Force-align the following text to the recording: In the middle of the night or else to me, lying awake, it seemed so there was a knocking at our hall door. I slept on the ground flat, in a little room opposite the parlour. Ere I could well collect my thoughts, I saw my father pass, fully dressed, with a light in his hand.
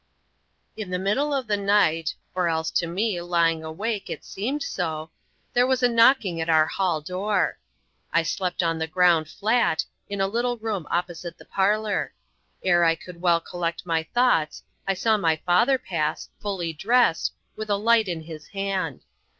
In 0.75 0.89
the 0.89 0.97
middle 0.97 1.31
of 1.31 1.45
the 1.45 1.57
night 1.57 2.15
or 2.33 2.47
else 2.47 2.71
to 2.71 2.87
me, 2.87 3.21
lying 3.21 3.63
awake, 3.63 4.09
it 4.09 4.25
seemed 4.25 4.63
so 4.63 5.11
there 5.53 5.67
was 5.67 5.83
a 5.83 5.87
knocking 5.87 6.41
at 6.41 6.49
our 6.49 6.65
hall 6.65 7.01
door. 7.01 7.59
I 8.11 8.23
slept 8.23 8.63
on 8.63 8.79
the 8.79 8.87
ground 8.87 9.29
flat, 9.29 9.85
in 10.09 10.19
a 10.19 10.25
little 10.25 10.57
room 10.57 10.87
opposite 10.89 11.37
the 11.37 11.45
parlour. 11.45 12.15
Ere 12.63 12.83
I 12.83 12.95
could 12.95 13.21
well 13.21 13.41
collect 13.41 13.85
my 13.85 14.01
thoughts, 14.01 14.63
I 14.87 14.95
saw 14.95 15.17
my 15.17 15.35
father 15.45 15.77
pass, 15.77 16.29
fully 16.39 16.73
dressed, 16.73 17.33
with 17.55 17.69
a 17.69 17.75
light 17.77 18.07
in 18.07 18.21
his 18.21 18.47
hand. 18.47 19.01